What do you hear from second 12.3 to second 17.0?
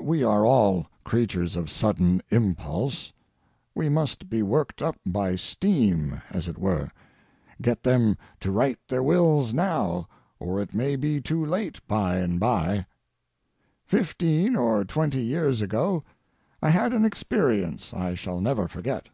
by. Fifteen or twenty years ago I had